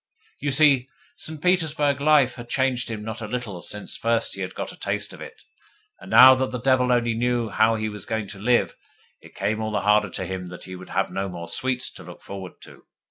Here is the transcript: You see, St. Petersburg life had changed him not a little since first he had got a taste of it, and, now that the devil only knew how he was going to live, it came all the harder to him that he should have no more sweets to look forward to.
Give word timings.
You 0.39 0.49
see, 0.49 0.87
St. 1.15 1.39
Petersburg 1.39 2.01
life 2.01 2.33
had 2.33 2.49
changed 2.49 2.89
him 2.89 3.03
not 3.03 3.21
a 3.21 3.27
little 3.27 3.61
since 3.61 3.95
first 3.95 4.33
he 4.33 4.41
had 4.41 4.55
got 4.55 4.71
a 4.71 4.75
taste 4.75 5.13
of 5.13 5.21
it, 5.21 5.35
and, 5.99 6.09
now 6.09 6.33
that 6.33 6.49
the 6.49 6.59
devil 6.59 6.91
only 6.91 7.13
knew 7.13 7.49
how 7.49 7.75
he 7.75 7.87
was 7.87 8.07
going 8.07 8.25
to 8.29 8.39
live, 8.39 8.75
it 9.21 9.35
came 9.35 9.61
all 9.61 9.71
the 9.71 9.81
harder 9.81 10.09
to 10.09 10.25
him 10.25 10.47
that 10.47 10.63
he 10.63 10.73
should 10.73 10.89
have 10.89 11.11
no 11.11 11.29
more 11.29 11.47
sweets 11.47 11.91
to 11.91 12.03
look 12.03 12.23
forward 12.23 12.53
to. 12.61 12.87